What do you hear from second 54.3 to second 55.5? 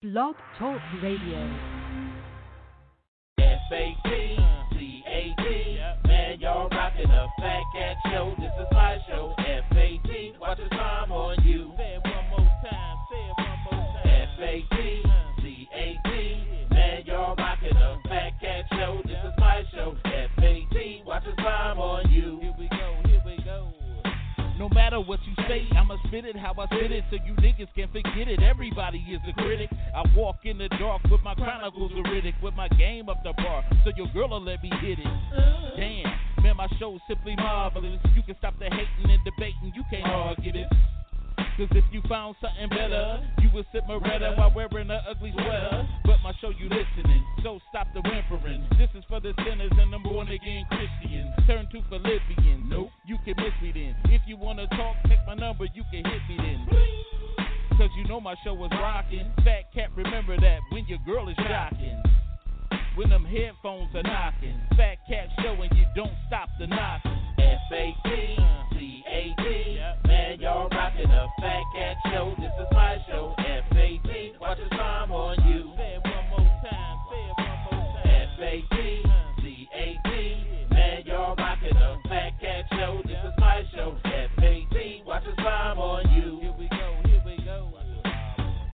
wanna talk, text my